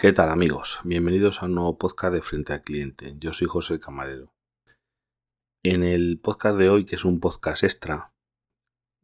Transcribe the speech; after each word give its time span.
¿Qué 0.00 0.14
tal 0.14 0.30
amigos? 0.30 0.80
Bienvenidos 0.82 1.42
a 1.42 1.44
un 1.44 1.56
nuevo 1.56 1.76
podcast 1.76 2.14
de 2.14 2.22
Frente 2.22 2.54
al 2.54 2.62
Cliente. 2.62 3.16
Yo 3.18 3.34
soy 3.34 3.46
José 3.48 3.78
Camarero. 3.78 4.32
En 5.62 5.82
el 5.82 6.18
podcast 6.18 6.56
de 6.56 6.70
hoy, 6.70 6.86
que 6.86 6.96
es 6.96 7.04
un 7.04 7.20
podcast 7.20 7.64
extra, 7.64 8.14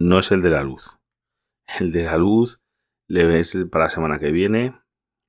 no 0.01 0.19
es 0.19 0.33
el 0.33 0.41
de 0.41 0.49
la 0.49 0.63
luz. 0.63 0.99
El 1.79 1.93
de 1.93 2.05
la 2.05 2.17
luz 2.17 2.63
le 3.11 3.27
ves 3.27 3.59
para 3.71 3.85
la 3.85 3.91
semana 3.91 4.19
que 4.19 4.33
viene. 4.33 4.81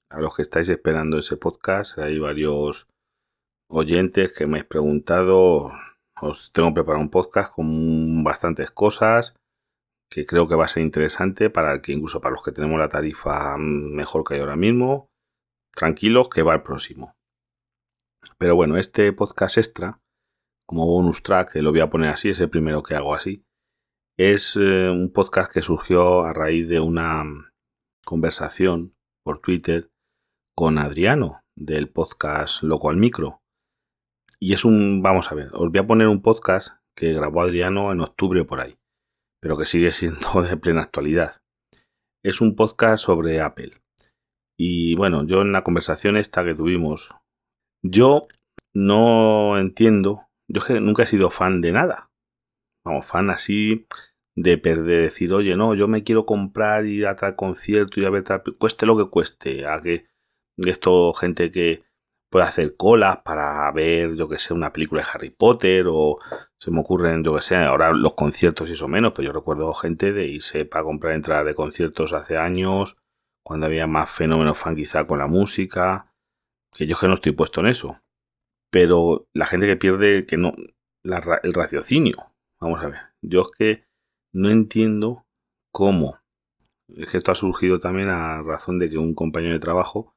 A 0.09 0.21
los 0.21 0.38
que 0.38 0.41
estáis 0.41 0.70
esperando 0.70 1.17
ese 1.17 1.35
podcast, 1.35 1.97
hay 1.99 2.18
varios 2.18 2.88
oyentes 3.70 4.31
que 4.31 4.45
me 4.45 4.59
habéis 4.59 4.70
preguntado. 4.70 5.73
Os 6.21 6.54
tengo 6.54 6.73
preparado 6.73 7.04
un 7.04 7.11
podcast 7.11 7.54
con 7.54 8.23
bastantes 8.23 8.71
cosas 8.71 9.36
que 10.09 10.25
creo 10.25 10.47
que 10.47 10.55
va 10.55 10.63
a 10.63 10.70
ser 10.70 10.84
interesante 10.84 11.49
para 11.49 11.81
que 11.81 11.91
incluso 11.91 12.21
para 12.21 12.31
los 12.31 12.41
que 12.41 12.54
tenemos 12.54 12.79
la 12.79 12.88
tarifa 12.88 13.57
mejor 13.57 14.23
que 14.23 14.35
hay 14.35 14.40
ahora 14.40 14.55
mismo 14.55 15.09
tranquilos 15.77 16.27
que 16.30 16.41
va 16.41 16.55
el 16.55 16.63
próximo. 16.63 17.16
Pero 18.40 18.55
bueno, 18.55 18.77
este 18.77 19.13
podcast 19.13 19.58
extra, 19.59 20.02
como 20.68 20.88
bonus 20.88 21.22
track, 21.22 21.55
lo 21.58 21.70
voy 21.70 21.81
a 21.81 21.90
poner 21.90 22.09
así, 22.09 22.30
es 22.30 22.40
el 22.40 22.49
primero 22.49 22.81
que 22.81 22.95
hago 22.95 23.13
así, 23.13 23.45
es 24.18 24.55
eh, 24.55 24.90
un 24.90 25.13
podcast 25.13 25.54
que 25.54 25.62
surgió 25.62 26.23
a 26.23 26.34
raíz 26.34 26.68
de 26.68 26.80
una 26.80 27.54
conversación 28.04 28.95
por 29.23 29.40
Twitter 29.40 29.91
con 30.55 30.80
Adriano 30.80 31.41
del 31.55 31.90
podcast 31.90 32.63
Loco 32.63 32.90
al 32.90 32.98
Micro. 32.98 33.41
Y 34.40 34.54
es 34.54 34.66
un, 34.66 35.04
vamos 35.04 35.32
a 35.32 35.35
ver, 35.35 35.49
os 35.54 35.70
voy 35.70 35.77
a 35.77 35.85
poner 35.85 36.07
un 36.07 36.23
podcast 36.23 36.70
que 36.98 37.13
grabó 37.13 37.41
Adriano 37.41 37.91
en 37.91 38.02
octubre 38.02 38.44
por 38.46 38.62
ahí, 38.62 38.80
pero 39.40 39.59
que 39.59 39.66
sigue 39.66 39.91
siendo 39.91 40.41
de 40.41 40.57
plena 40.57 40.82
actualidad. 40.82 41.40
Es 42.26 42.41
un 42.41 42.55
podcast 42.55 43.04
sobre 43.04 43.41
Apple. 43.41 43.73
Y 44.58 44.96
bueno, 44.96 45.26
yo 45.26 45.41
en 45.41 45.52
la 45.52 45.63
conversación 45.63 46.18
esta 46.18 46.44
que 46.44 46.55
tuvimos, 46.55 47.10
yo 47.84 48.27
no 48.74 49.58
entiendo, 49.60 50.27
yo 50.48 50.62
que 50.62 50.80
nunca 50.80 51.04
he 51.04 51.08
sido 51.08 51.30
fan 51.30 51.62
de 51.62 51.72
nada. 51.72 52.12
Vamos, 52.84 53.05
fan 53.05 53.30
así 53.30 53.85
de 54.35 54.58
perder, 54.58 55.04
decir, 55.04 55.34
oye, 55.34 55.55
no, 55.55 55.76
yo 55.76 55.88
me 55.88 56.04
quiero 56.04 56.26
comprar, 56.26 56.85
ir 56.85 57.08
a 57.08 57.16
tal 57.16 57.35
concierto, 57.35 58.00
ir 58.00 58.08
a 58.08 58.10
ver 58.10 58.24
tal, 58.24 58.44
cueste 58.58 58.85
lo 58.85 58.98
que 58.98 59.10
cueste, 59.10 59.68
a 59.68 59.82
que 59.82 60.08
esto, 60.58 61.13
gente 61.13 61.52
que 61.52 61.84
puede 62.30 62.46
hacer 62.46 62.76
colas 62.76 63.18
para 63.18 63.72
ver, 63.72 64.16
yo 64.16 64.28
que 64.28 64.40
sé, 64.40 64.53
una 64.53 64.74
película 64.74 65.02
de 65.02 65.08
Harry 65.13 65.30
Potter 65.30 65.85
o 65.90 66.19
se 66.59 66.72
me 66.72 66.80
ocurren, 66.81 67.24
yo 67.24 67.35
que 67.35 67.41
sé, 67.41 67.56
ahora 67.56 67.91
los 67.94 68.13
conciertos 68.16 68.69
y 68.69 68.74
eso 68.74 68.88
menos, 68.88 69.13
pero 69.13 69.28
yo 69.28 69.34
recuerdo 69.34 69.74
gente 69.74 70.12
de 70.13 70.28
irse 70.28 70.66
para 70.66 70.84
comprar 70.84 71.13
entradas 71.13 71.46
de 71.46 71.56
conciertos 71.56 72.13
hace 72.13 72.38
años 72.38 72.97
cuando 73.47 73.66
había 73.66 73.88
más 73.88 74.09
fenómeno 74.09 74.53
fan 74.53 74.75
quizá 74.75 75.07
con 75.07 75.19
la 75.19 75.28
música, 75.28 76.12
que 76.75 76.85
yo 76.85 76.97
que 77.00 77.07
no 77.07 77.13
estoy 77.13 77.31
puesto 77.31 77.62
en 77.62 77.67
eso. 77.67 78.01
Pero 78.69 79.25
la 79.34 79.45
gente 79.45 79.67
que 79.67 79.78
pierde 79.78 80.25
que 80.25 80.35
no 80.35 80.53
el 81.06 81.53
raciocinio. 81.53 82.34
Vamos 82.59 82.84
a 82.84 82.89
ver, 82.89 83.00
yo 83.22 83.44
es 83.44 83.47
que 83.57 83.85
no 84.34 84.50
entiendo 84.50 85.25
cómo. 85.72 86.19
Es 86.89 87.09
que 87.09 87.19
esto 87.19 87.31
ha 87.31 87.35
surgido 87.35 87.79
también 87.79 88.09
a 88.09 88.41
razón 88.41 88.79
de 88.79 88.89
que 88.89 88.97
un 88.97 89.16
compañero 89.16 89.53
de 89.53 89.59
trabajo, 89.61 90.13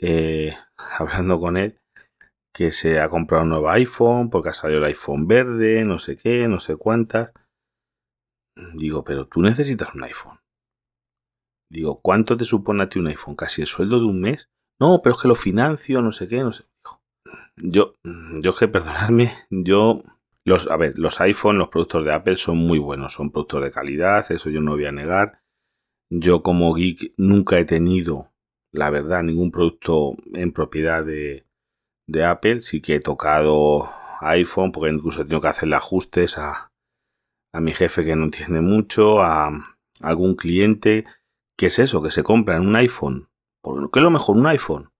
eh, 0.00 0.56
hablando 0.98 1.38
con 1.38 1.56
él, 1.56 1.78
que 2.52 2.72
se 2.72 2.98
ha 2.98 3.08
comprado 3.10 3.44
un 3.44 3.50
nuevo 3.50 3.70
iPhone 3.70 4.28
porque 4.28 4.48
ha 4.48 4.54
salido 4.54 4.80
el 4.80 4.86
iPhone 4.86 5.28
verde, 5.28 5.84
no 5.84 6.00
sé 6.00 6.16
qué, 6.16 6.48
no 6.48 6.58
sé 6.58 6.74
cuántas. 6.74 7.32
Digo, 8.74 9.04
pero 9.04 9.28
tú 9.28 9.40
necesitas 9.40 9.94
un 9.94 10.02
iPhone. 10.02 10.43
Digo, 11.74 12.00
¿cuánto 12.00 12.36
te 12.36 12.44
supone 12.44 12.84
a 12.84 12.88
ti 12.88 13.00
un 13.00 13.08
iPhone? 13.08 13.34
¿Casi 13.34 13.62
el 13.62 13.66
sueldo 13.66 13.98
de 13.98 14.06
un 14.06 14.20
mes? 14.20 14.48
No, 14.80 15.00
pero 15.02 15.16
es 15.16 15.20
que 15.20 15.26
lo 15.26 15.34
financio, 15.34 16.02
no 16.02 16.12
sé 16.12 16.28
qué, 16.28 16.38
no 16.38 16.52
sé. 16.52 16.66
Yo, 17.56 17.94
yo 18.40 18.52
es 18.52 18.56
que 18.56 18.68
perdonadme, 18.74 19.32
yo 19.50 20.00
los, 20.44 20.70
a 20.70 20.76
ver, 20.76 20.96
los 20.96 21.20
iPhone, 21.20 21.58
los 21.58 21.68
productos 21.70 22.04
de 22.04 22.12
Apple 22.12 22.36
son 22.36 22.58
muy 22.58 22.78
buenos, 22.78 23.14
son 23.14 23.32
productos 23.32 23.64
de 23.64 23.72
calidad, 23.72 24.24
eso 24.30 24.50
yo 24.50 24.60
no 24.60 24.72
voy 24.72 24.84
a 24.84 24.92
negar. 24.92 25.40
Yo 26.10 26.44
como 26.44 26.72
geek 26.74 27.14
nunca 27.16 27.58
he 27.58 27.64
tenido, 27.64 28.30
la 28.70 28.90
verdad, 28.90 29.24
ningún 29.24 29.50
producto 29.50 30.14
en 30.32 30.52
propiedad 30.52 31.04
de, 31.04 31.44
de 32.06 32.24
Apple. 32.24 32.62
Sí 32.62 32.80
que 32.82 32.96
he 32.96 33.00
tocado 33.00 33.90
iPhone, 34.20 34.70
porque 34.70 34.94
incluso 34.94 35.26
tengo 35.26 35.40
que 35.40 35.48
hacerle 35.48 35.74
ajustes 35.74 36.38
a, 36.38 36.70
a 37.52 37.60
mi 37.60 37.72
jefe 37.72 38.04
que 38.04 38.14
no 38.14 38.24
entiende 38.24 38.60
mucho, 38.60 39.20
a 39.22 39.50
algún 40.00 40.36
cliente 40.36 41.04
¿Qué 41.56 41.66
es 41.66 41.78
eso? 41.78 42.02
Que 42.02 42.10
se 42.10 42.22
compran 42.22 42.66
un 42.66 42.76
iPhone. 42.76 43.28
¿Qué 43.62 43.98
es 43.98 44.02
lo 44.02 44.10
mejor? 44.10 44.36
Un 44.36 44.46
iPhone. 44.46 44.90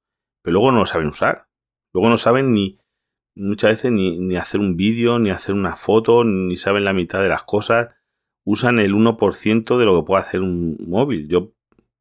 Pero 0.42 0.54
luego 0.54 0.72
no 0.72 0.81
lo 0.81 0.87
saben 0.87 1.09
usar. 1.09 1.48
Luego 1.92 2.09
no 2.09 2.19
saben 2.19 2.53
ni, 2.53 2.78
muchas 3.34 3.70
veces 3.70 3.92
ni, 3.92 4.19
ni 4.19 4.37
hacer 4.37 4.60
un 4.60 4.76
vídeo, 4.76 5.19
ni 5.19 5.31
hacer 5.31 5.54
una 5.54 5.76
foto, 5.76 6.25
ni 6.25 6.56
saben 6.56 6.84
la 6.84 6.92
mitad 6.92 7.22
de 7.22 7.28
las 7.28 7.44
cosas. 7.44 7.94
Usan 8.44 8.78
el 8.78 8.94
1% 8.94 9.78
de 9.78 9.84
lo 9.84 10.00
que 10.00 10.06
puede 10.06 10.22
hacer 10.22 10.41
un 10.41 10.76
móvil. 10.87 11.28
Yo, 11.28 11.53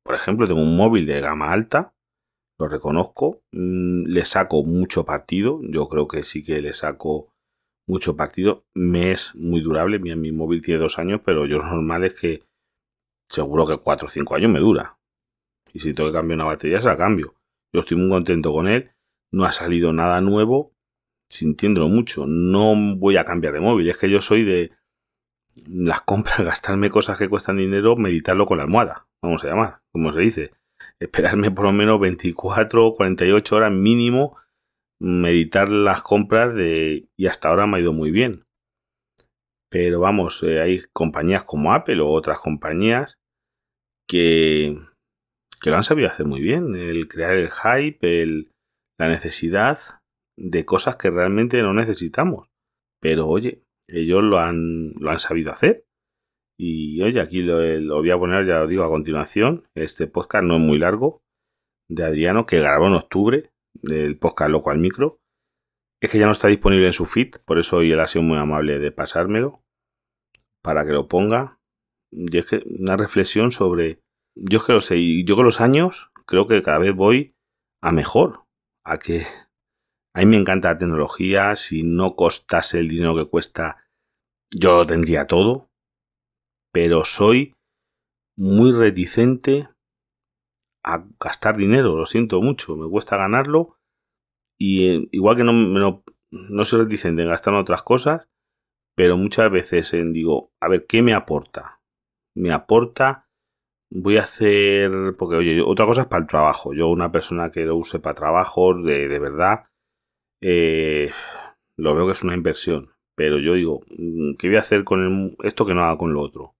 por 0.03 0.15
ejemplo, 0.15 0.47
tengo 0.47 0.61
un 0.61 0.75
móvil 0.75 1.05
de 1.05 1.21
gama 1.21 1.51
alta, 1.51 1.93
lo 2.59 2.67
reconozco, 2.67 3.41
mm, 3.51 4.05
le 4.07 4.25
saco 4.25 4.63
mucho 4.63 5.05
partido. 5.05 5.59
Yo 5.63 5.87
creo 5.87 6.07
que 6.07 6.23
sí 6.23 6.43
que 6.43 6.61
le 6.61 6.73
saco 6.73 7.33
mucho 7.87 8.15
partido. 8.15 8.65
Me 8.73 9.11
es 9.11 9.33
muy 9.35 9.61
durable. 9.61 9.99
Mi, 9.99 10.15
mi 10.15 10.31
móvil 10.31 10.61
tiene 10.61 10.81
dos 10.81 10.99
años, 10.99 11.21
pero 11.25 11.45
yo 11.45 11.57
lo 11.59 11.65
normal 11.65 12.03
es 12.03 12.13
que 12.13 12.43
seguro 13.29 13.65
que 13.67 13.77
4 13.77 14.07
o 14.07 14.09
5 14.09 14.35
años 14.35 14.51
me 14.51 14.59
dura. 14.59 14.97
Y 15.73 15.79
si 15.79 15.93
tengo 15.93 16.09
que 16.09 16.15
cambiar 16.15 16.37
una 16.37 16.45
batería, 16.45 16.81
se 16.81 16.87
la 16.87 16.97
cambio. 16.97 17.35
Yo 17.73 17.79
estoy 17.79 17.97
muy 17.97 18.09
contento 18.09 18.51
con 18.51 18.67
él. 18.67 18.91
No 19.31 19.45
ha 19.45 19.51
salido 19.51 19.91
nada 19.93 20.21
nuevo, 20.21 20.75
sintiéndolo 21.29 21.87
mucho. 21.87 22.25
No 22.27 22.75
voy 22.97 23.17
a 23.17 23.25
cambiar 23.25 23.53
de 23.53 23.59
móvil. 23.59 23.89
Es 23.89 23.97
que 23.97 24.09
yo 24.09 24.21
soy 24.21 24.43
de 24.43 24.71
las 25.67 26.01
compras, 26.01 26.39
gastarme 26.45 26.89
cosas 26.89 27.17
que 27.17 27.29
cuestan 27.29 27.57
dinero, 27.57 27.95
meditarlo 27.95 28.45
con 28.45 28.57
la 28.57 28.63
almohada. 28.63 29.07
Vamos 29.21 29.43
a 29.43 29.47
llamar, 29.47 29.81
como 29.91 30.13
se 30.13 30.21
dice. 30.21 30.51
Esperarme 30.99 31.49
por 31.49 31.65
lo 31.65 31.71
menos 31.71 31.99
24 31.99 32.85
o 32.85 32.93
48 32.93 33.55
horas 33.55 33.71
mínimo, 33.71 34.37
meditar 34.99 35.69
las 35.69 36.01
compras 36.01 36.53
de... 36.55 37.07
y 37.15 37.27
hasta 37.27 37.49
ahora 37.49 37.67
me 37.67 37.77
ha 37.77 37.81
ido 37.81 37.93
muy 37.93 38.11
bien. 38.11 38.45
Pero 39.73 39.99
vamos, 39.99 40.43
eh, 40.43 40.61
hay 40.61 40.81
compañías 40.93 41.45
como 41.45 41.73
Apple 41.73 41.99
o 41.99 42.11
otras 42.11 42.37
compañías 42.37 43.17
que, 44.07 44.77
que 45.59 45.69
lo 45.71 45.77
han 45.77 45.83
sabido 45.83 46.09
hacer 46.09 46.27
muy 46.27 46.41
bien. 46.41 46.75
El 46.75 47.07
crear 47.07 47.35
el 47.35 47.49
hype, 47.49 48.21
el, 48.21 48.51
la 48.99 49.07
necesidad 49.07 49.79
de 50.37 50.63
cosas 50.63 50.97
que 50.97 51.09
realmente 51.09 51.59
no 51.63 51.73
necesitamos. 51.73 52.49
Pero 53.01 53.27
oye, 53.27 53.63
ellos 53.89 54.23
lo 54.23 54.37
han, 54.37 54.93
lo 54.99 55.09
han 55.09 55.17
sabido 55.17 55.51
hacer. 55.51 55.85
Y 56.55 57.01
oye, 57.01 57.19
aquí 57.19 57.39
lo, 57.39 57.59
lo, 57.79 57.95
voy 57.95 58.11
a 58.11 58.19
poner, 58.19 58.45
ya 58.45 58.59
lo 58.59 58.67
digo 58.67 58.83
a 58.83 58.89
continuación. 58.89 59.65
Este 59.75 60.05
podcast 60.05 60.45
no 60.45 60.57
es 60.57 60.61
muy 60.61 60.77
largo, 60.77 61.23
de 61.89 62.03
Adriano, 62.03 62.45
que 62.45 62.59
grabó 62.59 62.85
en 62.85 62.93
octubre, 62.93 63.49
del 63.81 64.19
podcast 64.19 64.51
Loco 64.51 64.69
al 64.69 64.77
Micro. 64.77 65.17
Es 65.99 66.11
que 66.11 66.19
ya 66.19 66.27
no 66.27 66.33
está 66.33 66.47
disponible 66.47 66.85
en 66.85 66.93
su 66.93 67.07
feed, 67.07 67.37
por 67.43 67.57
eso 67.57 67.77
hoy 67.77 67.91
él 67.91 67.99
ha 67.99 68.07
sido 68.07 68.21
muy 68.21 68.37
amable 68.37 68.77
de 68.77 68.91
pasármelo 68.91 69.62
para 70.63 70.85
que 70.85 70.93
lo 70.93 71.07
ponga. 71.07 71.59
Y 72.11 72.37
es 72.37 72.45
que 72.47 72.63
una 72.79 72.97
reflexión 72.97 73.51
sobre 73.51 73.99
yo 74.35 74.57
es 74.59 74.63
que 74.63 74.73
lo 74.73 74.81
sé, 74.81 74.97
y 74.97 75.25
yo 75.25 75.35
con 75.35 75.45
los 75.45 75.61
años 75.61 76.11
creo 76.25 76.47
que 76.47 76.61
cada 76.61 76.79
vez 76.79 76.95
voy 76.95 77.35
a 77.81 77.91
mejor, 77.91 78.45
a 78.85 78.97
que 78.97 79.25
a 80.15 80.19
mí 80.19 80.25
me 80.25 80.37
encanta 80.37 80.73
la 80.73 80.77
tecnología, 80.77 81.55
si 81.55 81.83
no 81.83 82.15
costase 82.15 82.79
el 82.79 82.87
dinero 82.87 83.15
que 83.15 83.29
cuesta, 83.29 83.85
yo 84.51 84.85
tendría 84.85 85.27
todo, 85.27 85.69
pero 86.71 87.05
soy 87.05 87.53
muy 88.37 88.71
reticente 88.71 89.69
a 90.85 91.05
gastar 91.19 91.57
dinero, 91.57 91.95
lo 91.95 92.05
siento 92.05 92.41
mucho, 92.41 92.75
me 92.75 92.89
cuesta 92.89 93.17
ganarlo 93.17 93.77
y 94.59 94.89
eh, 94.89 95.07
igual 95.11 95.37
que 95.37 95.43
no, 95.43 95.53
no, 95.53 96.03
no 96.31 96.65
soy 96.65 96.81
reticente 96.81 97.21
en 97.21 97.29
gastar 97.29 97.53
en 97.53 97.61
otras 97.61 97.83
cosas, 97.83 98.27
pero 98.95 99.17
muchas 99.17 99.51
veces 99.51 99.91
digo, 100.11 100.51
a 100.59 100.67
ver, 100.67 100.85
¿qué 100.87 101.01
me 101.01 101.13
aporta? 101.13 101.81
Me 102.35 102.51
aporta 102.51 103.27
voy 103.93 104.17
a 104.17 104.21
hacer, 104.21 105.15
porque 105.17 105.35
oye, 105.35 105.61
otra 105.61 105.85
cosa 105.85 106.01
es 106.01 106.07
para 106.07 106.21
el 106.21 106.27
trabajo. 106.27 106.73
Yo 106.73 106.89
una 106.89 107.11
persona 107.11 107.51
que 107.51 107.65
lo 107.65 107.77
use 107.77 107.99
para 107.99 108.15
trabajos, 108.15 108.83
de, 108.83 109.07
de 109.07 109.19
verdad, 109.19 109.65
eh, 110.41 111.11
lo 111.77 111.95
veo 111.95 112.07
que 112.07 112.13
es 112.13 112.23
una 112.23 112.33
inversión. 112.35 112.91
Pero 113.15 113.39
yo 113.39 113.53
digo, 113.53 113.81
mm, 113.89 114.35
¿qué 114.37 114.47
voy 114.47 114.57
a 114.57 114.61
hacer 114.61 114.83
con 114.83 115.35
esto 115.43 115.65
que 115.65 115.75
no 115.75 115.83
haga 115.83 115.97
con 115.97 116.13
lo 116.13 116.21
otro? 116.21 116.55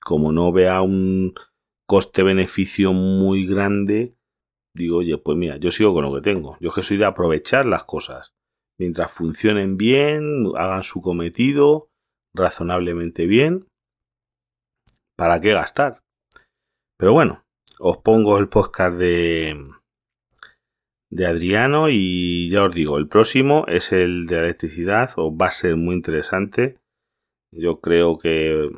Como 0.00 0.32
no 0.32 0.52
vea 0.52 0.80
un 0.80 1.34
coste-beneficio 1.86 2.92
muy 2.92 3.46
grande, 3.46 4.16
digo, 4.74 4.98
oye, 4.98 5.18
pues 5.18 5.36
mira, 5.36 5.58
yo 5.58 5.70
sigo 5.70 5.92
con 5.92 6.04
lo 6.04 6.14
que 6.14 6.22
tengo. 6.22 6.56
Yo 6.60 6.70
es 6.70 6.74
que 6.74 6.82
soy 6.82 6.96
de 6.96 7.04
aprovechar 7.04 7.66
las 7.66 7.84
cosas. 7.84 8.34
Mientras 8.78 9.10
funcionen 9.10 9.76
bien, 9.76 10.44
hagan 10.56 10.84
su 10.84 11.00
cometido 11.00 11.88
razonablemente 12.34 13.26
bien, 13.26 13.66
¿para 15.16 15.40
qué 15.40 15.52
gastar? 15.52 16.00
Pero 16.96 17.12
bueno, 17.12 17.42
os 17.80 17.98
pongo 17.98 18.38
el 18.38 18.48
podcast 18.48 18.98
de, 18.98 19.68
de 21.10 21.26
Adriano 21.26 21.88
y 21.90 22.48
ya 22.48 22.64
os 22.64 22.74
digo, 22.74 22.98
el 22.98 23.08
próximo 23.08 23.64
es 23.66 23.92
el 23.92 24.26
de 24.26 24.38
electricidad, 24.38 25.10
os 25.16 25.32
va 25.32 25.46
a 25.46 25.50
ser 25.50 25.76
muy 25.76 25.96
interesante. 25.96 26.78
Yo 27.52 27.80
creo 27.80 28.18
que, 28.18 28.70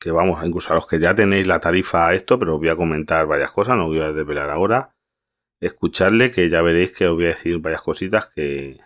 que 0.00 0.12
vamos, 0.12 0.44
incluso 0.44 0.72
a 0.72 0.76
los 0.76 0.86
que 0.86 1.00
ya 1.00 1.16
tenéis 1.16 1.48
la 1.48 1.60
tarifa 1.60 2.06
a 2.06 2.14
esto, 2.14 2.38
pero 2.38 2.54
os 2.54 2.60
voy 2.60 2.68
a 2.68 2.76
comentar 2.76 3.26
varias 3.26 3.50
cosas, 3.50 3.76
no 3.76 3.86
os 3.86 3.90
voy 3.90 4.00
a 4.00 4.12
desvelar 4.12 4.50
ahora. 4.50 4.92
Escucharle 5.60 6.30
que 6.30 6.48
ya 6.48 6.62
veréis 6.62 6.92
que 6.92 7.08
os 7.08 7.16
voy 7.16 7.24
a 7.24 7.28
decir 7.28 7.58
varias 7.58 7.82
cositas 7.82 8.26
que, 8.26 8.78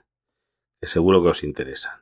seguro 0.88 1.23
que 1.23 1.29
os 1.29 1.44
interesan. 1.44 1.93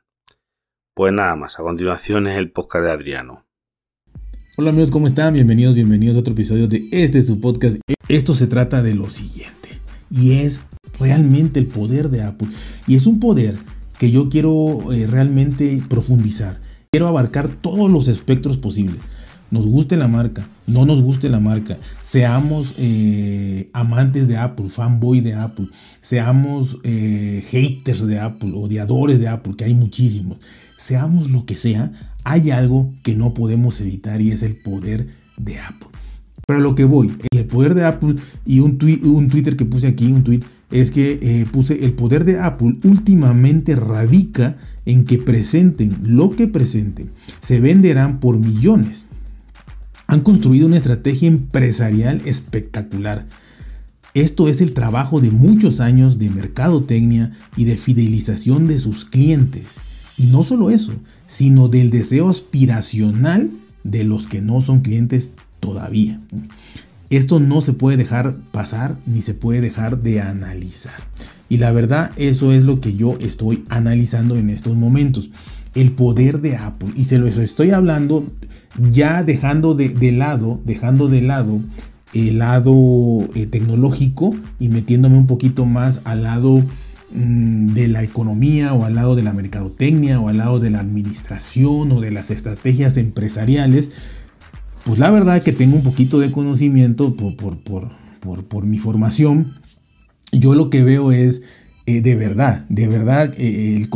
Pues 0.95 1.13
nada 1.13 1.35
más, 1.35 1.59
a 1.59 1.63
continuación 1.63 2.27
es 2.27 2.37
el 2.37 2.51
podcast 2.51 2.85
de 2.85 2.91
Adriano. 2.91 3.45
Hola 4.57 4.71
amigos, 4.71 4.91
¿cómo 4.91 5.07
están? 5.07 5.33
Bienvenidos, 5.33 5.75
bienvenidos 5.75 6.17
a 6.17 6.19
otro 6.19 6.33
episodio 6.33 6.67
de 6.67 6.89
este 6.91 7.21
su 7.21 7.39
podcast. 7.39 7.77
Esto 8.07 8.33
se 8.33 8.47
trata 8.47 8.81
de 8.81 8.93
lo 8.93 9.09
siguiente 9.09 9.79
y 10.09 10.39
es 10.41 10.63
realmente 10.99 11.59
el 11.59 11.67
poder 11.67 12.09
de 12.09 12.23
Apple. 12.23 12.49
Y 12.87 12.95
es 12.95 13.05
un 13.05 13.19
poder 13.19 13.55
que 13.97 14.11
yo 14.11 14.29
quiero 14.29 14.91
eh, 14.91 15.07
realmente 15.07 15.81
profundizar. 15.87 16.59
Quiero 16.91 17.07
abarcar 17.07 17.47
todos 17.47 17.89
los 17.89 18.07
espectros 18.07 18.57
posibles. 18.57 18.99
Nos 19.51 19.67
guste 19.67 19.97
la 19.97 20.07
marca, 20.07 20.47
no 20.65 20.85
nos 20.85 21.01
guste 21.01 21.27
la 21.27 21.41
marca, 21.41 21.77
seamos 22.01 22.75
eh, 22.77 23.69
amantes 23.73 24.29
de 24.29 24.37
Apple, 24.37 24.69
fanboy 24.69 25.19
de 25.19 25.33
Apple, 25.33 25.67
seamos 25.99 26.79
eh, 26.83 27.43
haters 27.49 28.07
de 28.07 28.19
Apple, 28.19 28.53
odiadores 28.55 29.19
de 29.19 29.27
Apple, 29.27 29.55
que 29.57 29.65
hay 29.65 29.73
muchísimos, 29.73 30.37
seamos 30.77 31.29
lo 31.31 31.45
que 31.45 31.57
sea, 31.57 31.91
hay 32.23 32.51
algo 32.51 32.93
que 33.03 33.13
no 33.13 33.33
podemos 33.33 33.81
evitar 33.81 34.21
y 34.21 34.31
es 34.31 34.41
el 34.41 34.55
poder 34.55 35.07
de 35.35 35.59
Apple. 35.59 35.89
Para 36.47 36.59
lo 36.59 36.73
que 36.73 36.85
voy, 36.85 37.13
el 37.31 37.45
poder 37.45 37.75
de 37.75 37.83
Apple 37.83 38.15
y 38.45 38.59
un, 38.59 38.79
un 39.03 39.27
Twitter 39.27 39.57
que 39.57 39.65
puse 39.65 39.87
aquí, 39.87 40.07
un 40.07 40.23
tweet 40.23 40.41
es 40.71 40.91
que 40.91 41.19
eh, 41.21 41.45
puse 41.51 41.83
el 41.83 41.93
poder 41.93 42.23
de 42.23 42.39
Apple 42.39 42.77
últimamente 42.83 43.75
radica 43.75 44.55
en 44.85 45.03
que 45.03 45.17
presenten 45.17 45.97
lo 46.03 46.35
que 46.35 46.47
presenten. 46.47 47.11
Se 47.41 47.59
venderán 47.59 48.19
por 48.19 48.39
millones. 48.39 49.07
Han 50.11 50.19
construido 50.19 50.67
una 50.67 50.75
estrategia 50.75 51.29
empresarial 51.29 52.21
espectacular. 52.25 53.27
Esto 54.13 54.49
es 54.49 54.59
el 54.59 54.73
trabajo 54.73 55.21
de 55.21 55.31
muchos 55.31 55.79
años 55.79 56.17
de 56.17 56.29
mercadotecnia 56.29 57.31
y 57.55 57.63
de 57.63 57.77
fidelización 57.77 58.67
de 58.67 58.77
sus 58.77 59.05
clientes. 59.05 59.77
Y 60.17 60.25
no 60.25 60.43
solo 60.43 60.69
eso, 60.69 60.91
sino 61.27 61.69
del 61.69 61.91
deseo 61.91 62.27
aspiracional 62.27 63.51
de 63.85 64.03
los 64.03 64.27
que 64.27 64.41
no 64.41 64.61
son 64.61 64.81
clientes 64.81 65.31
todavía. 65.61 66.19
Esto 67.09 67.39
no 67.39 67.61
se 67.61 67.71
puede 67.71 67.95
dejar 67.95 68.35
pasar 68.51 68.97
ni 69.05 69.21
se 69.21 69.33
puede 69.33 69.61
dejar 69.61 70.01
de 70.01 70.19
analizar. 70.19 71.07
Y 71.47 71.57
la 71.57 71.71
verdad, 71.71 72.11
eso 72.17 72.51
es 72.51 72.65
lo 72.65 72.81
que 72.81 72.95
yo 72.95 73.17
estoy 73.21 73.63
analizando 73.69 74.35
en 74.35 74.49
estos 74.49 74.75
momentos. 74.75 75.29
El 75.73 75.93
poder 75.93 76.41
de 76.41 76.57
Apple. 76.57 76.91
Y 76.97 77.05
se 77.05 77.17
lo 77.17 77.27
estoy 77.27 77.71
hablando 77.71 78.29
ya 78.77 79.23
dejando 79.23 79.73
de, 79.75 80.11
lado, 80.11 80.59
dejando 80.65 81.07
de 81.07 81.21
lado 81.21 81.59
el 82.13 82.39
lado 82.39 82.73
eh, 83.35 83.45
tecnológico 83.45 84.35
y 84.59 84.69
metiéndome 84.69 85.17
un 85.17 85.27
poquito 85.27 85.65
más 85.65 86.01
al 86.03 86.23
lado 86.23 86.63
mm, 87.13 87.67
de 87.67 87.87
la 87.87 88.03
economía 88.03 88.73
o 88.73 88.83
al 88.83 88.95
lado 88.95 89.15
de 89.15 89.23
la 89.23 89.33
mercadotecnia 89.33 90.19
o 90.19 90.27
al 90.27 90.37
lado 90.37 90.59
de 90.59 90.71
la 90.71 90.79
administración 90.79 91.91
o 91.91 92.01
de 92.01 92.11
las 92.11 92.29
estrategias 92.31 92.97
empresariales 92.97 93.91
pues 94.83 94.99
la 94.99 95.11
verdad 95.11 95.43
que 95.43 95.51
tengo 95.51 95.75
un 95.75 95.83
poquito 95.83 96.19
de 96.19 96.31
conocimiento 96.31 97.15
por, 97.15 98.65
mi 98.65 98.79
formación. 98.79 99.53
Yo 100.31 100.55
lo 100.55 100.69
que 100.69 100.83
veo 100.83 101.11
es, 101.11 101.43
eh, 101.85 102.01
de 102.01 102.15
verdad, 102.15 102.65
de 102.69 102.87
verdad, 102.87 103.33
eh, 103.37 103.75
el 103.75 103.89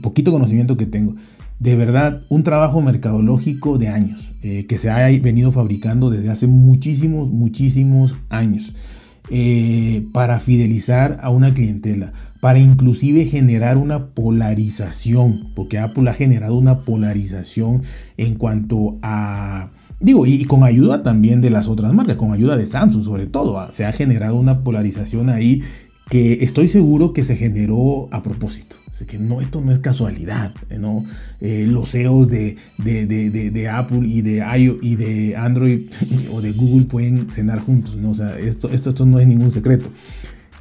poquito 0.00 0.32
conocimiento 0.32 0.76
que 0.76 0.86
tengo, 0.86 1.14
de 1.58 1.76
verdad, 1.76 2.22
un 2.28 2.42
trabajo 2.42 2.82
mercadológico 2.82 3.78
de 3.78 3.88
años, 3.88 4.34
eh, 4.42 4.66
que 4.66 4.78
se 4.78 4.90
ha 4.90 5.06
venido 5.20 5.52
fabricando 5.52 6.10
desde 6.10 6.30
hace 6.30 6.46
muchísimos, 6.46 7.30
muchísimos 7.30 8.16
años. 8.28 8.74
para 10.12 10.38
fidelizar 10.38 11.16
a 11.22 11.30
una 11.30 11.54
clientela, 11.54 12.12
para 12.40 12.58
inclusive 12.58 13.24
generar 13.24 13.78
una 13.78 14.08
polarización, 14.08 15.50
porque 15.56 15.78
Apple 15.78 16.10
ha 16.10 16.12
generado 16.12 16.58
una 16.58 16.80
polarización 16.80 17.82
en 18.18 18.34
cuanto 18.34 18.98
a 19.00 19.70
Digo, 20.04 20.26
y, 20.26 20.44
con 20.44 20.64
ayuda 20.64 21.02
también 21.02 21.40
de 21.40 21.48
las 21.48 21.66
otras 21.66 21.94
marcas, 21.94 22.16
con 22.16 22.32
ayuda 22.32 22.58
de 22.58 22.66
Samsung 22.66 23.02
sobre 23.02 23.24
todo, 23.24 23.58
ah, 23.58 23.68
se 23.70 23.86
ha 23.86 23.92
generado 23.92 24.36
una 24.36 24.62
polarización 24.62 25.30
ahí 25.30 25.62
que 26.08 26.44
estoy 26.44 26.68
seguro 26.68 27.12
que 27.12 27.24
se 27.24 27.36
generó 27.36 28.08
a 28.12 28.22
propósito. 28.22 28.76
Así 28.90 29.06
que 29.06 29.18
no, 29.18 29.40
esto 29.40 29.60
no 29.60 29.72
es 29.72 29.80
casualidad, 29.80 30.54
¿no? 30.78 31.04
Eh, 31.40 31.66
los 31.66 31.90
CEOs 31.90 32.28
de, 32.28 32.56
de, 32.78 33.68
Apple 33.68 34.02
y 34.04 34.22
de 34.22 34.44
iOS 34.56 34.78
y 34.82 34.96
de 34.96 35.36
Android 35.36 35.90
o 36.32 36.40
de 36.40 36.52
Google 36.52 36.86
pueden 36.86 37.32
cenar 37.32 37.58
juntos, 37.58 37.96
¿no? 37.96 38.10
O 38.10 38.14
sea, 38.14 38.38
esto, 38.38 38.70
esto, 38.70 38.90
esto 38.90 39.06
no 39.06 39.18
es 39.18 39.26
ningún 39.26 39.50
secreto. 39.50 39.90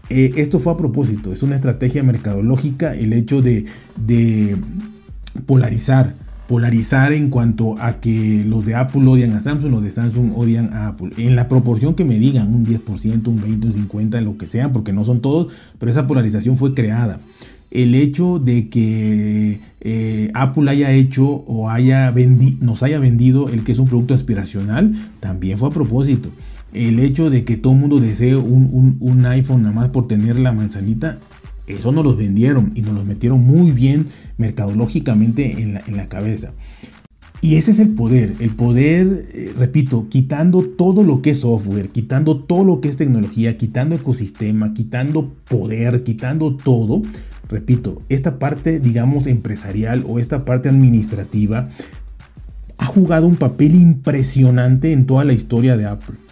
Eh, 0.10 0.34
esto 0.38 0.60
fue 0.60 0.74
a 0.74 0.78
propósito, 0.78 1.32
es 1.32 1.44
una 1.44 1.56
estrategia 1.56 2.04
mercadológica 2.04 2.94
el 2.94 3.14
hecho 3.14 3.42
de, 3.42 3.66
de 3.96 4.58
polarizar 5.46 6.16
polarizar 6.48 7.14
en 7.14 7.30
cuanto 7.30 7.76
a 7.80 8.00
que 8.00 8.44
los 8.46 8.66
de 8.66 8.76
Apple 8.76 9.08
odian 9.08 9.34
a 9.34 9.40
Samsung, 9.40 9.72
los 9.72 9.84
de 9.84 9.92
Samsung 9.92 10.34
odian 10.36 10.74
a 10.74 10.88
Apple. 10.90 11.12
En 11.18 11.36
la 11.36 11.48
proporción 11.48 11.96
que 11.96 12.06
me 12.06 12.20
digan, 12.20 12.54
un 12.54 12.66
10%, 12.66 13.28
un 13.28 13.42
20%, 13.42 13.66
un 13.66 13.90
50%, 13.90 14.22
lo 14.22 14.38
que 14.38 14.48
sea, 14.48 14.72
porque 14.72 14.94
no 14.94 15.06
son 15.06 15.22
todos, 15.22 15.54
pero 15.80 15.90
esa 15.90 16.08
polarización 16.08 16.58
fue 16.58 16.74
creada. 16.74 17.20
El 17.72 17.96
hecho 17.96 18.38
de 18.38 18.70
que 18.70 19.60
eh, 19.82 20.30
Apple 20.36 20.70
haya 20.70 20.92
hecho 20.92 21.26
o 21.26 21.70
haya 21.70 22.14
nos 22.60 22.84
haya 22.84 23.00
vendido 23.00 23.50
el 23.50 23.64
que 23.64 23.72
es 23.72 23.80
un 23.80 23.88
producto 23.88 24.14
aspiracional, 24.14 24.94
también 25.20 25.58
fue 25.58 25.70
a 25.70 25.72
propósito. 25.72 26.30
El 26.72 27.00
hecho 27.00 27.30
de 27.30 27.44
que 27.46 27.58
todo 27.58 27.74
el 27.74 27.80
mundo 27.80 28.00
desee 28.00 28.36
un, 28.36 28.98
un 29.00 29.26
iPhone 29.26 29.62
nada 29.64 29.74
más 29.74 29.90
por 29.90 30.08
tener 30.08 30.38
la 30.38 30.54
manzanita, 30.54 31.20
eso 31.68 31.92
nos 31.92 32.04
los 32.04 32.18
vendieron 32.18 32.72
y 32.76 32.82
nos 32.82 32.94
los 32.94 33.06
metieron 33.06 33.42
muy 33.42 33.72
bien 33.72 34.06
mercadológicamente 34.38 35.62
en 35.62 35.74
la, 35.96 36.08
cabeza. 36.08 36.54
Y 37.42 37.56
ese 37.56 37.72
es 37.72 37.80
el 37.80 37.90
poder, 37.90 38.36
el 38.40 38.52
poder, 38.56 39.26
eh, 39.34 39.54
repito, 39.58 40.08
quitando 40.10 40.64
todo 40.64 41.04
lo 41.04 41.22
que 41.22 41.32
es 41.32 41.40
software, 41.40 41.90
quitando 41.90 42.38
todo 42.38 42.64
lo 42.64 42.82
que 42.82 42.88
es 42.88 42.98
tecnología, 42.98 43.58
quitando 43.58 43.96
ecosistema, 43.96 44.74
quitando 44.74 45.34
poder, 45.50 46.04
quitando 46.04 46.56
todo. 46.56 47.02
Repito, 47.50 48.02
esta 48.10 48.40
parte, 48.40 48.80
digamos, 48.80 49.28
empresarial 49.28 50.04
o 50.08 50.20
esta 50.20 50.46
parte 50.46 50.70
administrativa 50.70 51.70
ha 52.78 52.86
jugado 52.86 53.28
un 53.28 53.36
papel 53.36 53.76
impresionante 53.76 54.92
en 54.92 55.06
toda 55.06 55.26
la 55.26 55.34
historia 55.34 55.78
de 55.78 55.86
Apple 55.86 56.23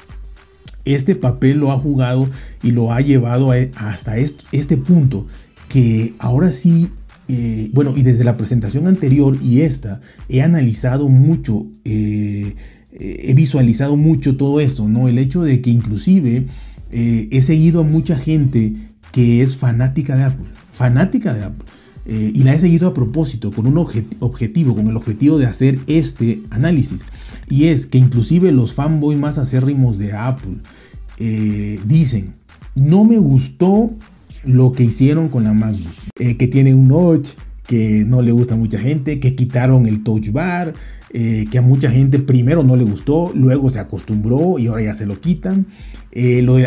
este 0.86 1.16
papel 1.16 1.60
lo 1.60 1.72
ha 1.72 1.78
jugado 1.78 2.30
y 2.64 2.72
lo 2.72 2.92
ha 2.92 3.02
llevado 3.02 3.52
hasta 3.76 4.18
este, 4.18 4.78
punto 4.78 5.28
que 5.70 6.14
ahora 6.20 6.50
sí, 6.50 6.90
eh, 7.28 7.70
bueno, 7.74 7.94
y 7.96 8.04
desde 8.04 8.24
la 8.24 8.38
presentación 8.38 8.88
anterior 8.88 9.38
y 9.42 9.62
esta, 9.62 10.02
he 10.28 10.42
analizado 10.42 11.10
mucho, 11.10 11.68
eh, 11.86 12.56
he 12.92 13.34
visualizado 13.34 13.96
mucho 13.96 14.36
todo 14.36 14.60
esto, 14.60 14.88
¿no? 14.90 15.08
El 15.08 15.18
hecho 15.18 15.44
de 15.44 15.62
que 15.62 15.70
inclusive 15.70 16.46
eh, 16.92 17.30
he 17.32 17.42
seguido 17.42 17.82
a 17.82 17.84
mucha 17.84 18.18
gente 18.18 18.74
que 19.12 19.42
es 19.42 19.56
fanática 19.56 20.16
de 20.16 20.24
Apple, 20.24 20.48
fanática 20.72 21.34
de 21.34 21.44
Apple. 21.44 21.66
y 22.06 22.44
la 22.44 22.54
he 22.54 22.58
seguido 22.58 22.88
a 22.88 22.94
propósito, 22.94 23.52
con 23.52 23.68
un 23.68 23.78
objetivo, 23.78 24.76
con 24.76 24.88
el 24.88 24.98
objetivo 24.98 25.38
de 25.38 25.46
hacer 25.46 25.80
este 25.88 26.42
análisis. 26.50 27.02
Y 27.52 27.68
es 27.68 27.86
que 27.86 27.98
inclusive 27.98 28.54
los 28.54 28.74
fanboys 28.74 29.20
más 29.20 29.38
acérrimos 29.38 29.98
de 29.98 30.14
Apple 30.14 30.60
eh, 31.18 31.82
dicen, 31.86 32.34
no 32.76 33.04
me 33.04 33.18
gustó 33.18 33.92
lo 34.46 34.72
que 34.72 34.86
hicieron 34.86 35.28
con 35.28 35.44
la 35.44 35.54
MacBook, 35.54 35.94
eh, 36.18 36.38
que 36.38 36.48
tiene 36.48 36.74
un 36.74 36.88
notch, 36.88 37.32
que 37.72 38.04
no 38.06 38.22
le 38.22 38.34
gusta 38.34 38.56
a 38.56 38.58
mucha 38.58 38.78
gente, 38.78 39.22
que 39.22 39.34
quitaron 39.34 39.86
el 39.86 40.04
touch 40.04 40.34
bar, 40.34 40.74
eh, 41.14 41.46
que 41.50 41.58
a 41.58 41.62
mucha 41.62 41.90
gente 41.90 42.20
primero 42.20 42.66
no 42.66 42.76
le 42.76 42.84
gustó, 42.84 43.32
luego 43.34 43.70
se 43.70 43.80
acostumbró 43.80 44.60
y 44.60 44.68
ahora 44.68 44.82
ya 44.82 44.94
se 44.94 45.06
lo 45.06 45.22
quitan. 45.22 45.68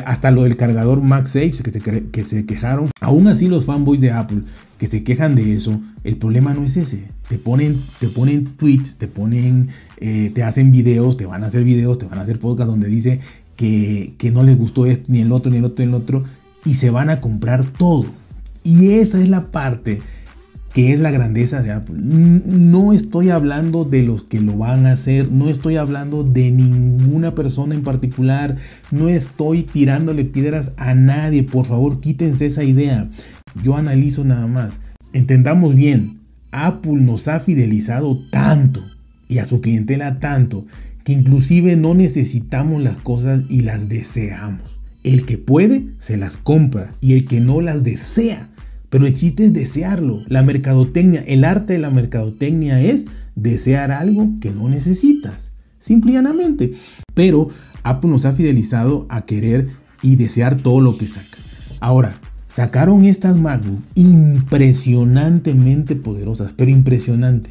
hasta 0.06 0.30
lo 0.30 0.44
del 0.44 0.56
cargador 0.56 1.02
MagSafe 1.02 1.50
que 1.62 1.70
se, 1.70 1.80
que 2.10 2.24
se 2.24 2.46
quejaron. 2.46 2.88
Aún 3.02 3.28
así 3.28 3.48
los 3.48 3.66
fanboys 3.66 4.00
de 4.00 4.12
Apple 4.12 4.44
que 4.78 4.86
se 4.86 5.04
quejan 5.04 5.34
de 5.34 5.52
eso, 5.52 5.78
el 6.04 6.16
problema 6.16 6.54
no 6.54 6.64
es 6.64 6.78
ese. 6.78 7.04
Te 7.28 7.36
ponen, 7.36 7.82
te 8.00 8.08
ponen 8.08 8.46
tweets, 8.56 8.96
te 8.96 9.06
ponen, 9.06 9.68
eh, 9.98 10.32
te 10.34 10.42
hacen 10.42 10.72
videos, 10.72 11.18
te 11.18 11.26
van 11.26 11.44
a 11.44 11.48
hacer 11.48 11.64
videos, 11.64 11.98
te 11.98 12.06
van 12.06 12.18
a 12.18 12.22
hacer 12.22 12.38
podcast 12.38 12.70
donde 12.70 12.88
dice 12.88 13.20
que, 13.56 14.14
que 14.16 14.30
no 14.30 14.42
les 14.42 14.56
gustó 14.56 14.86
esto, 14.86 15.04
ni 15.08 15.20
el 15.20 15.32
otro, 15.32 15.52
ni 15.52 15.58
el 15.58 15.66
otro, 15.66 15.84
ni 15.84 15.90
el 15.90 15.94
otro, 15.94 16.24
y 16.64 16.74
se 16.74 16.88
van 16.88 17.10
a 17.10 17.20
comprar 17.20 17.62
todo. 17.72 18.06
Y 18.62 18.92
esa 18.92 19.20
es 19.20 19.28
la 19.28 19.52
parte 19.52 20.00
que 20.74 20.92
es 20.92 20.98
la 20.98 21.12
grandeza 21.12 21.62
de 21.62 21.70
Apple. 21.70 21.94
No 21.96 22.92
estoy 22.92 23.30
hablando 23.30 23.84
de 23.84 24.02
los 24.02 24.24
que 24.24 24.40
lo 24.40 24.58
van 24.58 24.86
a 24.86 24.92
hacer, 24.92 25.32
no 25.32 25.48
estoy 25.48 25.76
hablando 25.76 26.24
de 26.24 26.50
ninguna 26.50 27.36
persona 27.36 27.76
en 27.76 27.84
particular, 27.84 28.56
no 28.90 29.08
estoy 29.08 29.62
tirándole 29.62 30.24
piedras 30.24 30.72
a 30.76 30.94
nadie, 30.94 31.44
por 31.44 31.64
favor 31.64 32.00
quítense 32.00 32.46
esa 32.46 32.64
idea. 32.64 33.08
Yo 33.62 33.76
analizo 33.76 34.24
nada 34.24 34.48
más. 34.48 34.80
Entendamos 35.12 35.76
bien, 35.76 36.18
Apple 36.50 36.96
nos 36.96 37.28
ha 37.28 37.38
fidelizado 37.38 38.18
tanto 38.30 38.84
y 39.28 39.38
a 39.38 39.44
su 39.44 39.60
clientela 39.60 40.18
tanto 40.18 40.66
que 41.04 41.12
inclusive 41.12 41.76
no 41.76 41.94
necesitamos 41.94 42.82
las 42.82 42.96
cosas 42.96 43.44
y 43.48 43.60
las 43.60 43.88
deseamos. 43.88 44.80
El 45.04 45.24
que 45.24 45.38
puede 45.38 45.90
se 45.98 46.16
las 46.16 46.36
compra 46.36 46.90
y 47.00 47.12
el 47.12 47.26
que 47.26 47.40
no 47.40 47.60
las 47.60 47.84
desea 47.84 48.48
pero 48.94 49.08
el 49.08 49.14
chiste 49.14 49.46
es 49.46 49.52
desearlo. 49.52 50.22
La 50.28 50.44
mercadotecnia, 50.44 51.20
el 51.22 51.42
arte 51.42 51.72
de 51.72 51.80
la 51.80 51.90
mercadotecnia 51.90 52.80
es 52.80 53.06
desear 53.34 53.90
algo 53.90 54.34
que 54.40 54.52
no 54.52 54.68
necesitas. 54.68 55.50
Simplemente. 55.78 56.74
Pero 57.12 57.48
Apple 57.82 58.10
nos 58.10 58.24
ha 58.24 58.34
fidelizado 58.34 59.08
a 59.10 59.26
querer 59.26 59.66
y 60.00 60.14
desear 60.14 60.62
todo 60.62 60.80
lo 60.80 60.96
que 60.96 61.08
saca. 61.08 61.38
Ahora, 61.80 62.20
sacaron 62.46 63.04
estas 63.04 63.36
MacBook 63.36 63.82
impresionantemente 63.96 65.96
poderosas, 65.96 66.52
pero 66.56 66.70
impresionante. 66.70 67.50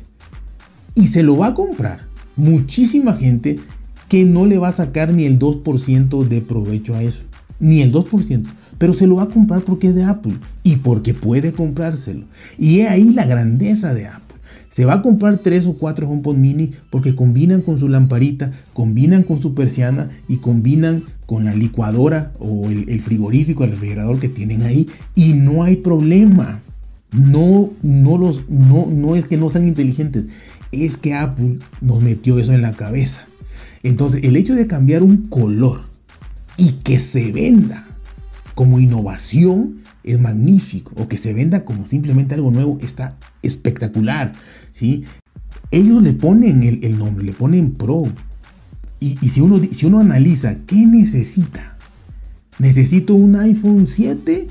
Y 0.96 1.08
se 1.08 1.24
lo 1.24 1.40
va 1.40 1.48
a 1.48 1.56
comprar 1.56 2.08
muchísima 2.38 3.12
gente 3.12 3.60
que 4.08 4.24
no 4.24 4.46
le 4.46 4.60
va 4.60 4.70
a 4.70 4.72
sacar 4.72 5.12
ni 5.12 5.26
el 5.26 5.40
2% 5.40 6.26
de 6.26 6.42
provecho 6.42 6.96
a 6.96 7.04
eso. 7.04 7.24
Ni 7.64 7.82
el 7.82 7.92
2% 7.92 8.46
pero 8.78 8.94
se 8.94 9.08
lo 9.08 9.16
va 9.16 9.24
a 9.24 9.30
comprar 9.30 9.64
porque 9.64 9.88
es 9.88 9.96
de 9.96 10.04
Apple 10.04 10.34
y 10.62 10.76
porque 10.76 11.14
puede 11.14 11.54
comprárselo. 11.54 12.26
Y 12.58 12.82
es 12.82 12.90
ahí 12.90 13.12
la 13.14 13.26
grandeza 13.26 13.94
de 13.94 14.08
Apple. 14.08 14.38
Se 14.68 14.84
va 14.84 14.96
a 14.96 15.02
comprar 15.02 15.38
tres 15.38 15.66
o 15.68 15.78
cuatro 15.78 16.10
HomePod 16.10 16.36
mini 16.36 16.72
porque 16.90 17.16
combinan 17.16 17.62
con 17.62 17.78
su 17.78 17.88
lamparita, 17.88 18.52
combinan 18.74 19.24
con 19.24 19.40
su 19.40 19.54
persiana 19.54 20.10
y 20.28 20.38
combinan 20.38 21.04
con 21.26 21.46
la 21.46 21.54
licuadora 21.54 22.34
o 22.40 22.70
el, 22.70 23.00
frigorífico, 23.00 23.64
el 23.64 23.72
refrigerador 23.72 24.20
que 24.20 24.28
tienen 24.28 24.64
ahí 24.64 24.88
y 25.16 25.34
no 25.34 25.64
hay 25.64 25.78
problema. 25.78 26.62
No, 27.12 27.72
no, 27.84 28.18
los, 28.18 28.50
no, 28.50 28.88
no 28.88 29.16
es 29.16 29.28
que 29.28 29.38
no 29.38 29.48
sean 29.48 29.68
inteligentes, 29.68 30.26
es 30.74 30.98
que 30.98 31.14
Apple 31.14 31.60
nos 31.80 32.02
metió 32.02 32.38
eso 32.40 32.52
en 32.52 32.64
la 32.64 32.74
cabeza. 32.74 33.28
Entonces, 33.84 34.26
el 34.26 34.36
hecho 34.36 34.56
de 34.56 34.68
cambiar 34.68 35.04
un 35.04 35.28
color 35.28 35.93
y 36.58 36.74
que 36.84 37.00
se 37.00 37.32
venda 37.32 37.86
como 38.56 38.80
innovación 38.80 39.84
es 40.04 40.20
magnífico 40.20 40.94
o 40.98 41.08
que 41.08 41.18
se 41.18 41.34
venda 41.34 41.64
como 41.66 41.86
simplemente 41.86 42.36
algo 42.36 42.52
nuevo 42.52 42.78
está 42.82 43.18
espectacular. 43.42 44.34
¿sí? 44.72 45.04
Ellos 45.72 46.02
le 46.04 46.14
ponen 46.14 46.64
el, 46.64 46.98
nombre, 46.98 47.26
le 47.26 47.34
ponen 47.34 47.74
Pro. 47.74 48.04
Y, 49.00 49.18
si, 49.28 49.42
uno, 49.42 49.60
si 49.70 49.86
uno 49.86 50.00
analiza 50.00 50.60
qué 50.66 50.88
necesita, 50.88 51.78
¿necesito 52.58 53.16
un 53.16 53.36
iPhone 53.36 53.86
7 53.86 54.48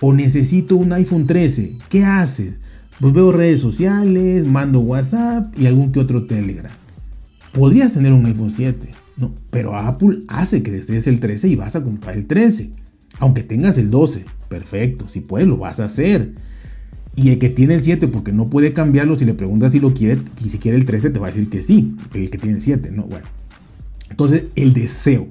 o 0.00 0.12
necesito 0.12 0.76
un 0.76 0.92
iPhone 0.92 1.26
13? 1.26 1.78
¿Qué 1.88 2.04
haces? 2.04 2.60
Pues 3.00 3.12
veo 3.12 3.32
redes 3.32 3.60
sociales, 3.60 4.44
mando 4.46 4.80
WhatsApp 4.80 5.58
y 5.58 5.66
algún 5.66 5.90
que 5.90 5.98
otro 5.98 6.26
Telegram. 6.26 6.70
Podrías 7.52 7.92
tener 7.92 8.12
un 8.12 8.24
iPhone 8.26 8.52
7, 8.52 8.88
pero 9.50 9.76
Apple 9.76 10.20
hace 10.28 10.62
que 10.62 10.70
desees 10.70 11.06
el 11.06 11.20
13 11.20 11.48
y 11.48 11.56
vas 11.56 11.76
a 11.76 11.84
comprar 11.84 12.16
el 12.16 12.26
13. 12.26 12.70
Aunque 13.18 13.42
tengas 13.42 13.78
el 13.78 13.90
12, 13.90 14.24
perfecto, 14.48 15.08
si 15.08 15.20
puedes 15.20 15.46
lo 15.46 15.58
vas 15.58 15.80
a 15.80 15.84
hacer. 15.84 16.32
Y 17.14 17.30
el 17.30 17.38
que 17.38 17.50
tiene 17.50 17.74
el 17.74 17.82
7 17.82 18.08
porque 18.08 18.32
no 18.32 18.48
puede 18.48 18.72
cambiarlo, 18.72 19.18
si 19.18 19.24
le 19.24 19.34
preguntas 19.34 19.72
si 19.72 19.80
lo 19.80 19.92
quiere, 19.92 20.22
y 20.42 20.48
si 20.48 20.58
quiere 20.58 20.78
el 20.78 20.86
13 20.86 21.10
te 21.10 21.18
va 21.18 21.26
a 21.26 21.30
decir 21.30 21.48
que 21.48 21.60
sí, 21.60 21.94
el 22.14 22.30
que 22.30 22.38
tiene 22.38 22.56
el 22.56 22.62
7, 22.62 22.90
¿no? 22.90 23.04
Bueno. 23.04 23.26
Entonces, 24.10 24.44
el 24.56 24.72
deseo. 24.72 25.28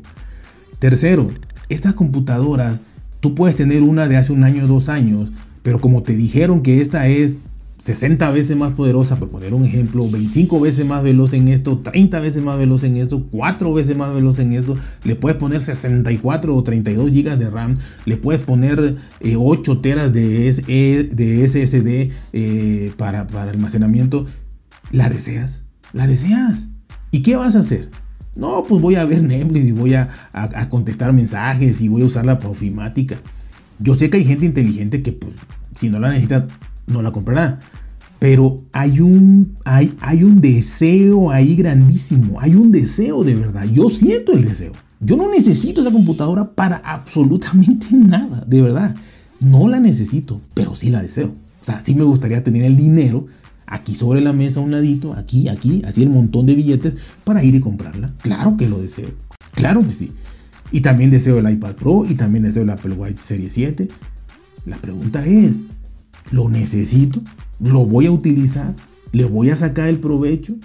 Tercero, 0.79 1.31
estas 1.69 1.93
computadoras, 1.93 2.81
tú 3.19 3.35
puedes 3.35 3.55
tener 3.55 3.83
una 3.83 4.07
de 4.07 4.17
hace 4.17 4.33
un 4.33 4.43
año 4.43 4.65
o 4.65 4.67
dos 4.67 4.89
años, 4.89 5.31
pero 5.63 5.79
como 5.79 6.03
te 6.03 6.15
dijeron 6.15 6.61
que 6.61 6.81
esta 6.81 7.07
es 7.07 7.41
60 7.81 8.29
veces 8.29 8.55
más 8.55 8.73
poderosa, 8.73 9.17
por 9.17 9.29
poner 9.29 9.55
un 9.55 9.65
ejemplo, 9.65 10.07
25 10.07 10.59
veces 10.59 10.85
más 10.85 11.01
veloz 11.01 11.33
en 11.33 11.47
esto, 11.47 11.79
30 11.79 12.19
veces 12.19 12.43
más 12.43 12.59
veloz 12.59 12.83
en 12.83 12.95
esto, 12.95 13.25
4 13.31 13.73
veces 13.73 13.97
más 13.97 14.13
veloz 14.13 14.37
en 14.37 14.53
esto, 14.53 14.77
le 15.03 15.15
puedes 15.15 15.39
poner 15.39 15.61
64 15.61 16.55
o 16.55 16.63
32 16.63 17.09
GB 17.09 17.37
de 17.39 17.49
RAM, 17.49 17.77
le 18.05 18.17
puedes 18.17 18.39
poner 18.39 18.97
8 19.35 19.71
eh, 19.71 19.75
teras 19.81 20.13
de, 20.13 20.47
e, 20.67 21.09
de 21.11 21.47
SSD 21.47 22.13
eh, 22.33 22.93
para, 22.97 23.25
para 23.25 23.49
almacenamiento, 23.49 24.27
la 24.91 25.09
deseas, 25.09 25.63
la 25.91 26.05
deseas. 26.05 26.67
¿Y 27.09 27.23
qué 27.23 27.35
vas 27.35 27.55
a 27.55 27.61
hacer? 27.61 27.89
No, 28.35 28.63
pues 28.69 28.79
voy 28.79 28.93
a 28.93 29.05
ver 29.05 29.23
Netflix 29.23 29.65
y 29.65 29.71
voy 29.71 29.95
a, 29.95 30.07
a, 30.33 30.69
contestar 30.69 31.13
mensajes 31.13 31.81
y 31.81 31.87
voy 31.87 32.03
a 32.03 32.05
usar 32.05 32.27
la 32.27 32.37
profimática. 32.37 33.19
Yo 33.79 33.95
sé 33.95 34.11
que 34.11 34.17
hay 34.17 34.23
gente 34.23 34.45
inteligente 34.45 35.01
que 35.01 35.13
pues 35.13 35.33
si 35.75 35.89
no 35.89 35.99
la 35.99 36.09
necesita 36.09 36.45
no 36.87 37.01
la 37.01 37.11
comprará. 37.11 37.59
Pero 38.19 38.63
hay 38.71 38.99
un, 38.99 39.57
hay, 39.65 39.95
hay 39.99 40.23
un 40.23 40.41
deseo 40.41 41.31
ahí 41.31 41.55
grandísimo, 41.55 42.39
hay 42.39 42.53
un 42.55 42.71
deseo 42.71 43.23
de 43.23 43.35
verdad. 43.35 43.65
Yo 43.65 43.89
siento 43.89 44.33
el 44.33 44.45
deseo. 44.45 44.73
Yo 44.99 45.17
no 45.17 45.31
necesito 45.31 45.81
esa 45.81 45.91
computadora 45.91 46.51
para 46.51 46.77
absolutamente 46.77 47.87
nada, 47.91 48.43
de 48.45 48.61
verdad. 48.61 48.95
No 49.39 49.67
la 49.67 49.79
necesito, 49.79 50.41
pero 50.53 50.75
sí 50.75 50.91
la 50.91 51.01
deseo. 51.01 51.33
O 51.61 51.63
sea, 51.63 51.81
sí 51.81 51.95
me 51.95 52.03
gustaría 52.03 52.43
tener 52.43 52.63
el 52.63 52.75
dinero 52.75 53.25
aquí 53.65 53.95
sobre 53.95 54.21
la 54.21 54.33
mesa, 54.33 54.59
un 54.59 54.71
ladito, 54.71 55.13
aquí, 55.13 55.47
aquí, 55.47 55.81
así 55.85 56.03
el 56.03 56.09
montón 56.09 56.45
de 56.45 56.55
billetes 56.55 56.95
para 57.23 57.43
ir 57.43 57.55
y 57.55 57.59
comprarla. 57.59 58.13
Claro 58.21 58.57
que 58.57 58.67
lo 58.67 58.79
deseo. 58.79 59.09
Claro 59.53 59.81
que 59.81 59.89
sí. 59.89 60.11
Y 60.71 60.81
también 60.81 61.09
deseo 61.09 61.39
el 61.39 61.49
iPad 61.49 61.75
Pro 61.75 62.05
y 62.07 62.15
también 62.15 62.43
deseo 62.43 62.63
el 62.63 62.69
Apple 62.69 62.93
Watch 62.93 63.17
Serie 63.17 63.49
7. 63.49 63.87
La 64.65 64.77
pregunta 64.77 65.25
es, 65.25 65.61
lo 66.31 66.49
necesito, 66.49 67.21
lo 67.59 67.85
voy 67.85 68.07
a 68.07 68.11
utilizar, 68.11 68.75
le 69.11 69.25
voy 69.25 69.49
a 69.49 69.55
sacar 69.55 69.87
el 69.87 69.99
provecho. 69.99 70.55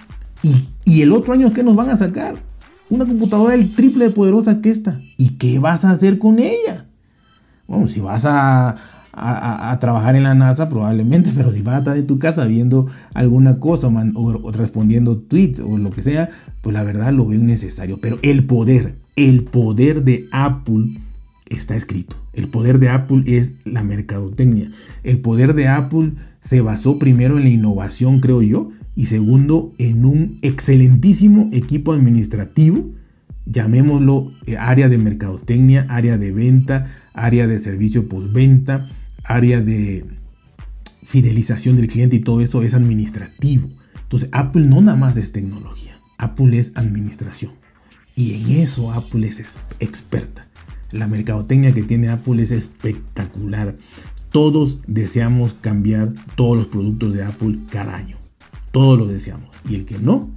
Y, 0.85 1.03
el 1.03 1.13
otro 1.13 1.35
año, 1.35 1.53
¿qué 1.53 1.65
nos 1.65 1.75
van 1.75 1.91
a 1.91 1.97
sacar? 1.97 2.37
Una 2.89 3.05
computadora 3.05 3.55
el 3.55 3.75
triple 3.75 4.07
de 4.07 4.11
poderosa 4.13 4.61
que 4.61 4.71
esta. 4.71 5.01
¿Y 5.17 5.31
qué 5.31 5.59
vas 5.59 5.85
a 5.85 5.91
hacer 5.91 6.19
con 6.19 6.39
ella? 6.39 6.87
Bueno, 7.67 7.89
si 7.89 8.01
vas 8.01 8.25
a, 8.25 8.77
a, 9.13 9.79
trabajar 9.81 10.15
en 10.15 10.23
la 10.23 10.35
NASA, 10.35 10.69
probablemente, 10.69 11.33
pero 11.37 11.53
si 11.53 11.63
vas 11.63 11.77
a 11.77 11.79
estar 11.79 11.97
en 11.97 12.07
tu 12.07 12.19
casa 12.19 12.45
viendo 12.45 12.87
alguna 13.15 13.59
cosa 13.59 13.89
o, 13.89 14.53
respondiendo 14.53 15.19
tweets 15.19 15.61
o 15.61 15.79
lo 15.79 15.91
que 15.91 16.03
sea, 16.03 16.29
pues 16.63 16.75
la 16.75 16.85
verdad 16.85 17.13
lo 17.13 17.27
veo 17.27 17.43
necesario. 17.43 17.99
Pero 18.01 18.19
el 18.23 18.45
poder, 18.47 18.97
el 19.17 19.43
poder 19.45 20.05
de 20.05 20.29
Apple 20.31 21.01
está 21.49 21.77
escrito. 21.77 22.17
El 22.33 22.49
poder 22.49 22.79
de 22.79 22.89
Apple 22.89 23.23
es 23.27 23.55
la 23.65 23.83
mercadotecnia. 23.83 24.71
El 25.03 25.21
poder 25.21 25.55
de 25.55 25.69
Apple 25.69 26.13
se 26.41 26.61
basó 26.61 26.99
primero 26.99 27.39
en 27.39 27.45
la 27.45 27.51
innovación, 27.51 28.21
creo 28.21 28.43
yo, 28.43 28.71
y 28.95 29.07
segundo 29.07 29.75
en 29.79 30.05
un 30.05 30.39
excelentísimo 30.43 31.51
equipo 31.53 31.93
administrativo, 31.93 32.91
llamémoslo 33.45 34.33
eh, 34.47 34.57
área 34.57 34.89
de 34.89 34.99
mercadotecnia, 34.99 35.87
área 35.89 36.19
de 36.19 36.33
venta, 36.33 36.87
área 37.13 37.47
de 37.47 37.59
servicio 37.59 38.09
postventa, 38.09 38.89
área 39.23 39.61
de 39.61 40.05
fidelización 41.03 41.77
del 41.77 41.89
cliente 41.89 42.17
y 42.17 42.21
todo 42.21 42.41
eso 42.41 42.63
es 42.63 42.75
administrativo. 42.75 43.71
Entonces 44.03 44.29
Apple 44.33 44.67
no 44.67 44.81
nada 44.81 44.97
más 44.97 45.17
es 45.17 45.33
tecnología, 45.33 45.99
Apple 46.19 46.59
es 46.59 46.73
administración. 46.75 47.53
Y 48.15 48.35
en 48.35 48.51
eso 48.51 48.93
Apple 48.93 49.27
es 49.27 49.59
experta. 49.79 50.49
La 50.97 51.09
mercadotecnia 51.09 51.75
que 51.75 51.83
tiene 51.83 52.09
Apple 52.09 52.43
es 52.43 52.51
espectacular. 52.51 53.77
Todos 54.31 54.81
deseamos 54.87 55.55
cambiar 55.55 56.15
todos 56.37 56.57
los 56.57 56.67
productos 56.69 57.13
de 57.13 57.23
Apple 57.23 57.59
cada 57.71 57.97
año. 57.97 58.17
Todos 58.73 58.99
lo 58.99 59.07
deseamos. 59.07 59.51
Y 59.69 59.75
el 59.75 59.85
que 59.85 59.99
no, 59.99 60.31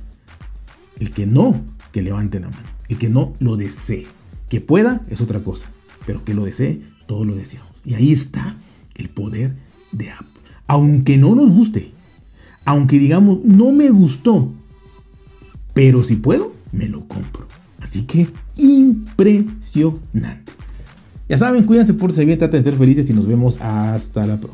el 1.00 1.12
que 1.12 1.26
no, 1.26 1.62
que 1.92 2.02
levante 2.02 2.40
la 2.40 2.50
mano. 2.50 2.68
El 2.90 2.98
que 2.98 3.10
no 3.10 3.34
lo 3.40 3.56
desee. 3.56 4.08
Que 4.50 4.60
pueda 4.60 5.02
es 5.10 5.22
otra 5.22 5.44
cosa. 5.44 5.72
Pero 6.06 6.24
que 6.26 6.34
lo 6.34 6.44
desee, 6.44 6.82
todos 7.08 7.26
lo 7.26 7.36
deseamos. 7.36 7.72
Y 7.86 7.94
ahí 7.94 8.12
está 8.12 8.58
el 8.96 9.10
poder 9.10 9.56
de 9.92 10.12
Apple. 10.12 10.28
Aunque 10.68 11.18
no 11.18 11.36
nos 11.36 11.50
guste. 11.50 11.92
Aunque 12.66 13.00
digamos, 13.00 13.40
no 13.46 13.72
me 13.72 13.90
gustó. 13.90 14.52
Pero 15.74 16.04
si 16.04 16.18
puedo, 16.18 16.54
me 16.72 16.90
lo 16.90 17.08
compro. 17.08 17.49
Así 17.82 18.04
que 18.04 18.28
impresionante. 18.58 20.52
Ya 21.28 21.38
saben, 21.38 21.64
cuídense 21.64 21.94
por 21.94 22.12
bien, 22.26 22.40
traten 22.40 22.60
de 22.60 22.64
ser 22.64 22.80
felices 22.80 23.10
y 23.10 23.14
nos 23.14 23.28
vemos 23.28 23.60
hasta 23.62 24.26
la 24.26 24.40
próxima. 24.40 24.48